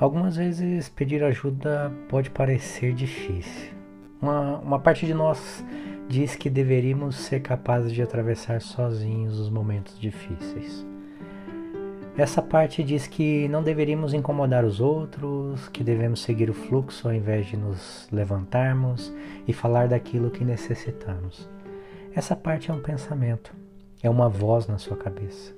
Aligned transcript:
Algumas 0.00 0.36
vezes 0.36 0.88
pedir 0.88 1.24
ajuda 1.24 1.92
pode 2.08 2.30
parecer 2.30 2.94
difícil. 2.94 3.72
Uma, 4.22 4.58
uma 4.58 4.78
parte 4.78 5.04
de 5.04 5.12
nós 5.12 5.64
diz 6.08 6.36
que 6.36 6.48
deveríamos 6.48 7.16
ser 7.16 7.40
capazes 7.40 7.92
de 7.92 8.00
atravessar 8.00 8.60
sozinhos 8.60 9.40
os 9.40 9.50
momentos 9.50 9.98
difíceis. 9.98 10.86
Essa 12.16 12.40
parte 12.40 12.84
diz 12.84 13.08
que 13.08 13.48
não 13.48 13.60
deveríamos 13.60 14.14
incomodar 14.14 14.64
os 14.64 14.80
outros, 14.80 15.68
que 15.68 15.82
devemos 15.82 16.20
seguir 16.22 16.48
o 16.48 16.54
fluxo 16.54 17.08
ao 17.08 17.14
invés 17.14 17.46
de 17.46 17.56
nos 17.56 18.08
levantarmos 18.12 19.12
e 19.48 19.52
falar 19.52 19.88
daquilo 19.88 20.30
que 20.30 20.44
necessitamos. 20.44 21.48
Essa 22.14 22.36
parte 22.36 22.70
é 22.70 22.74
um 22.74 22.80
pensamento, 22.80 23.52
é 24.00 24.08
uma 24.08 24.28
voz 24.28 24.68
na 24.68 24.78
sua 24.78 24.96
cabeça, 24.96 25.52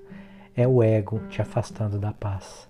é 0.56 0.66
o 0.66 0.82
ego 0.82 1.20
te 1.28 1.42
afastando 1.42 1.98
da 1.98 2.12
paz. 2.12 2.68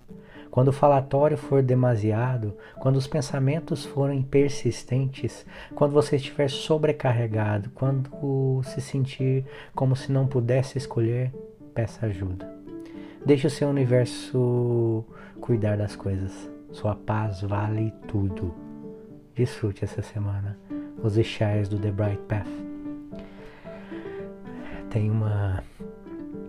Quando 0.51 0.67
o 0.67 0.73
falatório 0.73 1.37
for 1.37 1.63
demasiado, 1.63 2.57
quando 2.77 2.97
os 2.97 3.07
pensamentos 3.07 3.85
forem 3.85 4.21
persistentes, 4.21 5.45
quando 5.73 5.93
você 5.93 6.17
estiver 6.17 6.49
sobrecarregado, 6.49 7.69
quando 7.69 8.61
se 8.63 8.81
sentir 8.81 9.45
como 9.73 9.95
se 9.95 10.11
não 10.11 10.27
pudesse 10.27 10.77
escolher, 10.77 11.31
peça 11.73 12.05
ajuda. 12.05 12.53
Deixe 13.25 13.47
o 13.47 13.49
seu 13.49 13.69
universo 13.69 15.05
cuidar 15.39 15.77
das 15.77 15.95
coisas. 15.95 16.49
Sua 16.71 16.95
paz 16.95 17.41
vale 17.41 17.93
tudo. 18.07 18.53
Desfrute 19.33 19.85
essa 19.85 20.01
semana 20.01 20.57
os 21.03 21.17
chás 21.25 21.67
do 21.67 21.79
The 21.79 21.91
Bright 21.91 22.21
Path. 22.27 22.47
Tem 24.89 25.09
uma, 25.09 25.63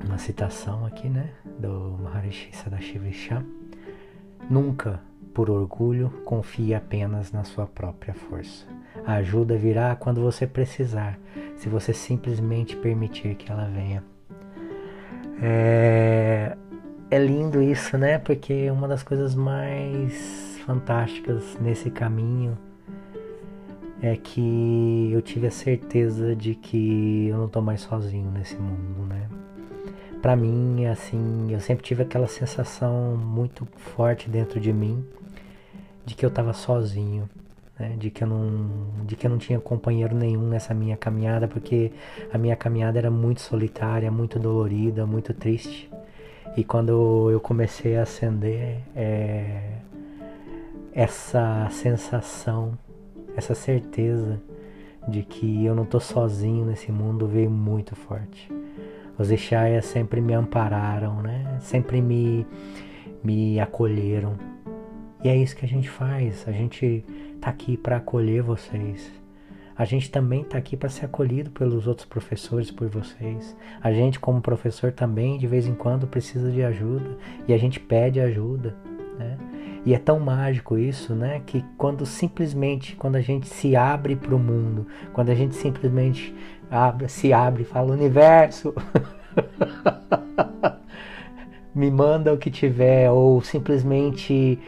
uma 0.05 0.19
citação 0.19 0.85
aqui, 0.85 1.09
né, 1.09 1.31
do 1.59 1.99
Maharishi 2.03 2.55
Sadashiva 2.55 3.09
Nunca, 4.49 5.01
por 5.35 5.51
orgulho, 5.51 6.11
confie 6.25 6.75
apenas 6.75 7.33
na 7.33 7.45
sua 7.45 7.67
própria 7.67 8.15
força. 8.15 8.67
A 9.07 9.15
ajuda 9.15 9.57
virá 9.57 9.97
quando 9.97 10.21
você 10.21 10.47
precisar, 10.47 11.19
se 11.57 11.69
você 11.69 11.93
simplesmente 11.93 12.77
permitir 12.77 13.35
que 13.35 13.51
ela 13.51 13.67
venha. 13.67 14.05
É, 15.43 16.57
é 17.11 17.19
lindo 17.19 17.61
isso, 17.61 17.99
né? 17.99 18.19
Porque 18.19 18.71
uma 18.71 18.87
das 18.87 19.03
coisas 19.03 19.35
mais 19.35 20.59
fantásticas 20.65 21.59
nesse 21.61 21.91
caminho 21.91 22.57
é 24.01 24.17
que 24.17 25.11
eu 25.13 25.21
tive 25.21 25.47
a 25.47 25.51
certeza 25.51 26.35
de 26.35 26.55
que 26.55 27.29
eu 27.29 27.37
não 27.37 27.49
tô 27.49 27.61
mais 27.61 27.81
sozinho 27.81 28.31
nesse 28.31 28.57
mundo, 28.57 29.07
né? 29.07 29.12
Para 30.23 30.37
mim, 30.37 30.87
assim, 30.87 31.53
eu 31.53 31.59
sempre 31.59 31.85
tive 31.85 32.05
aquela 32.05 32.29
sensação 32.29 33.17
muito 33.17 33.67
forte 33.77 34.31
dentro 34.31 34.61
de 34.61 34.73
mim 34.73 35.05
de 36.07 36.15
que 36.15 36.25
eu 36.25 36.29
estava 36.29 36.53
sozinho, 36.53 37.29
né? 37.77 37.97
de 37.99 38.09
que 38.09 38.23
eu 38.23 38.29
não, 38.29 39.05
de 39.05 39.17
que 39.17 39.27
eu 39.27 39.31
não 39.31 39.39
tinha 39.39 39.59
companheiro 39.59 40.15
nenhum 40.15 40.49
nessa 40.49 40.73
minha 40.73 40.97
caminhada, 40.97 41.49
porque 41.49 41.91
a 42.33 42.39
minha 42.39 42.55
caminhada 42.55 42.99
era 42.99 43.11
muito 43.11 43.41
solitária, 43.41 44.13
muito 44.13 44.39
dolorida, 44.39 45.05
muito 45.05 45.35
triste. 45.35 45.91
E 46.57 46.63
quando 46.63 47.29
eu 47.29 47.41
comecei 47.41 47.97
a 47.97 48.03
acender 48.03 48.79
é, 48.95 49.73
essa 50.93 51.69
sensação, 51.71 52.79
essa 53.37 53.57
certeza 53.57 54.41
de 55.09 55.23
que 55.25 55.65
eu 55.65 55.75
não 55.75 55.83
estou 55.83 56.01
sozinho 56.01 56.65
nesse 56.65 56.93
mundo 56.93 57.27
veio 57.27 57.51
muito 57.51 57.97
forte. 57.97 58.62
Os 59.23 59.31
Ishaias 59.31 59.85
sempre 59.85 60.21
me 60.21 60.35
ampararam, 60.35 61.23
né? 61.23 61.57
Sempre 61.61 62.03
me, 62.03 62.45
me 63.23 63.61
acolheram. 63.61 64.35
E 65.23 65.29
é 65.29 65.37
isso 65.37 65.55
que 65.55 65.65
a 65.65 65.69
gente 65.69 65.89
faz. 65.89 66.45
A 66.49 66.51
gente 66.51 67.05
tá 67.41 67.49
aqui 67.49 67.77
para 67.77 67.99
acolher 67.99 68.43
vocês. 68.43 69.13
A 69.77 69.85
gente 69.85 70.11
também 70.11 70.41
está 70.43 70.59
aqui 70.59 70.77
para 70.77 70.89
ser 70.89 71.05
acolhido 71.05 71.53
pelos 71.53 71.87
outros 71.87 72.05
professores, 72.05 72.73
por 72.73 72.89
vocês. 72.89 73.57
A 73.81 73.93
gente, 73.93 74.19
como 74.19 74.41
professor, 74.41 74.91
também 74.91 75.39
de 75.39 75.47
vez 75.47 75.69
em 75.69 75.75
quando 75.75 76.09
precisa 76.09 76.51
de 76.51 76.65
ajuda 76.65 77.17
e 77.47 77.55
a 77.55 77.59
gente 77.59 77.79
pede 77.79 78.19
ajuda, 78.21 78.75
né? 79.17 79.39
E 79.87 79.95
é 79.95 79.99
tão 79.99 80.19
mágico 80.19 80.77
isso, 80.77 81.15
né? 81.15 81.43
Que 81.47 81.65
quando 81.79 82.05
simplesmente, 82.05 82.97
quando 82.97 83.15
a 83.15 83.21
gente 83.21 83.47
se 83.47 83.77
abre 83.77 84.17
para 84.17 84.35
o 84.35 84.39
mundo, 84.39 84.87
quando 85.13 85.31
a 85.31 85.35
gente 85.35 85.55
simplesmente 85.55 86.35
abre, 86.73 87.09
se 87.09 87.33
abre 87.33 87.63
e 87.63 87.67
fala: 87.67 87.93
Universo, 87.93 88.75
me 91.75 91.91
manda 91.91 92.33
o 92.33 92.39
que 92.39 92.51
tiver, 92.51 93.11
ou 93.11 93.43
simplesmente 93.43 94.59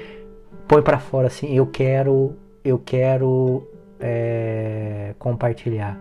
põe 0.69 0.83
para 0.83 0.99
fora 0.99 1.29
assim: 1.29 1.55
Eu 1.57 1.67
quero, 1.67 2.37
eu 2.63 2.79
quero 2.79 3.67
é, 3.99 5.15
compartilhar. 5.19 5.99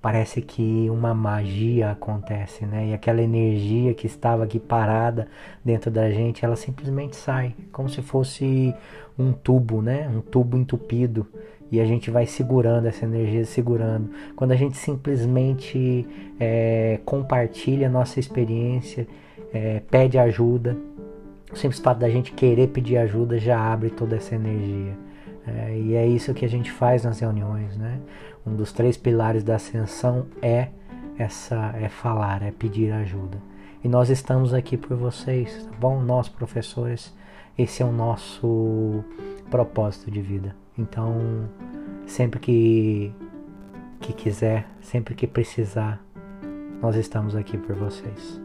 Parece 0.00 0.42
que 0.42 0.86
uma 0.90 1.14
magia 1.14 1.92
acontece, 1.92 2.66
né? 2.66 2.88
E 2.88 2.94
aquela 2.94 3.22
energia 3.22 3.94
que 3.94 4.06
estava 4.06 4.44
aqui 4.44 4.58
parada 4.58 5.28
dentro 5.64 5.90
da 5.90 6.10
gente, 6.10 6.44
ela 6.44 6.56
simplesmente 6.56 7.16
sai, 7.16 7.54
como 7.72 7.88
se 7.88 8.02
fosse 8.02 8.74
um 9.18 9.32
tubo, 9.32 9.80
né? 9.80 10.06
Um 10.14 10.20
tubo 10.20 10.58
entupido 10.58 11.26
e 11.70 11.80
a 11.80 11.84
gente 11.84 12.10
vai 12.10 12.26
segurando 12.26 12.86
essa 12.86 13.04
energia, 13.04 13.44
segurando. 13.44 14.10
Quando 14.36 14.52
a 14.52 14.56
gente 14.56 14.76
simplesmente 14.76 16.06
é, 16.38 17.00
compartilha 17.04 17.88
a 17.88 17.90
nossa 17.90 18.20
experiência, 18.20 19.06
é, 19.52 19.80
pede 19.90 20.18
ajuda, 20.18 20.76
o 21.52 21.56
simples 21.56 21.80
fato 21.80 21.98
da 21.98 22.10
gente 22.10 22.32
querer 22.32 22.68
pedir 22.68 22.96
ajuda 22.96 23.38
já 23.38 23.58
abre 23.58 23.90
toda 23.90 24.16
essa 24.16 24.34
energia. 24.34 24.96
É, 25.46 25.76
e 25.76 25.94
é 25.94 26.06
isso 26.06 26.32
que 26.34 26.44
a 26.44 26.48
gente 26.48 26.70
faz 26.70 27.04
nas 27.04 27.20
reuniões, 27.20 27.76
né? 27.76 28.00
Um 28.46 28.54
dos 28.54 28.72
três 28.72 28.96
pilares 28.96 29.42
da 29.42 29.56
ascensão 29.56 30.26
é 30.40 30.68
essa, 31.18 31.74
é 31.80 31.88
falar, 31.88 32.42
é 32.42 32.50
pedir 32.50 32.92
ajuda. 32.92 33.38
E 33.84 33.88
nós 33.88 34.08
estamos 34.08 34.54
aqui 34.54 34.78
por 34.78 34.96
vocês, 34.96 35.66
tá 35.66 35.76
bom? 35.78 36.02
Nós 36.02 36.26
professores, 36.26 37.14
esse 37.58 37.82
é 37.82 37.84
o 37.84 37.92
nosso 37.92 39.04
propósito 39.50 40.10
de 40.10 40.22
vida. 40.22 40.56
Então, 40.78 41.46
sempre 42.06 42.40
que, 42.40 43.12
que 44.00 44.14
quiser, 44.14 44.66
sempre 44.80 45.14
que 45.14 45.26
precisar, 45.26 46.02
nós 46.80 46.96
estamos 46.96 47.36
aqui 47.36 47.58
por 47.58 47.76
vocês. 47.76 48.40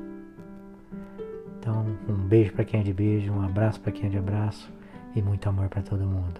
Então, 1.57 1.85
um 2.09 2.15
beijo 2.15 2.51
para 2.51 2.65
quem 2.65 2.81
é 2.81 2.83
de 2.83 2.91
beijo, 2.91 3.31
um 3.31 3.41
abraço 3.41 3.79
para 3.79 3.93
quem 3.93 4.07
é 4.07 4.09
de 4.09 4.17
abraço 4.17 4.69
e 5.15 5.21
muito 5.21 5.47
amor 5.47 5.69
para 5.69 5.81
todo 5.81 6.03
mundo. 6.05 6.39